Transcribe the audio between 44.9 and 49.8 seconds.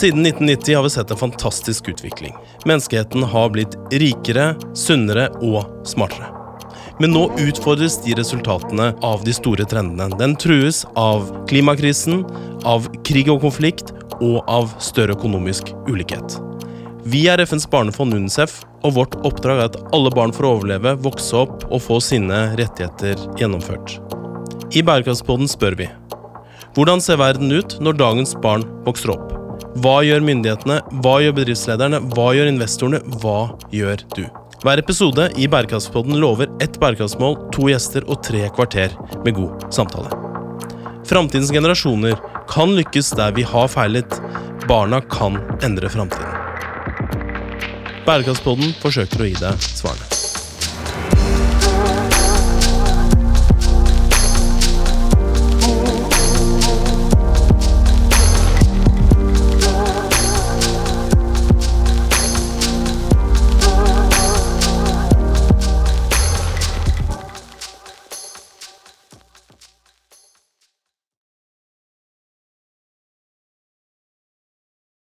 kan endre framtiden. Bærekraftspodden forsøker å gi deg